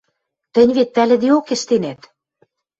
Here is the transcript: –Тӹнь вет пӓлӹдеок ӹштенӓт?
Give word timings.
–Тӹнь 0.53 0.73
вет 0.77 0.89
пӓлӹдеок 0.95 1.47
ӹштенӓт? 1.55 2.01